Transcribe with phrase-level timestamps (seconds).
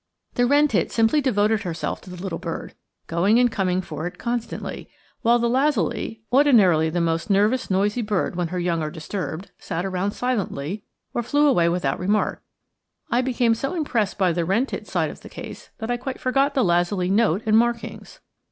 [0.33, 2.73] The wren tit simply devoted herself to the little bird,
[3.05, 4.89] going and coming for it constantly;
[5.21, 9.85] while the lazuli, ordinarily the most nervous noisy bird when her young are disturbed, sat
[9.85, 10.83] around silently,
[11.13, 12.41] or flew away without remark.
[13.11, 16.19] I became so impressed by the wren tit side of the case that I quite
[16.19, 18.21] forgot the lazuli note and markings.